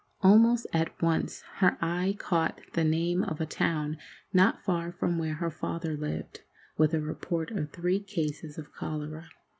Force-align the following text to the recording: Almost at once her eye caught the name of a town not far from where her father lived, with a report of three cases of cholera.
Almost 0.21 0.65
at 0.73 0.99
once 0.99 1.43
her 1.57 1.77
eye 1.79 2.15
caught 2.17 2.59
the 2.73 2.83
name 2.83 3.21
of 3.23 3.39
a 3.39 3.45
town 3.45 3.99
not 4.33 4.63
far 4.63 4.91
from 4.91 5.19
where 5.19 5.35
her 5.35 5.51
father 5.51 5.95
lived, 5.95 6.41
with 6.75 6.95
a 6.95 6.99
report 7.01 7.51
of 7.51 7.69
three 7.71 7.99
cases 7.99 8.57
of 8.57 8.73
cholera. 8.73 9.29